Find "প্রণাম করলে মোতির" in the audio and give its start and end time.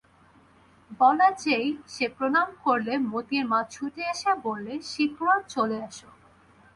2.15-3.43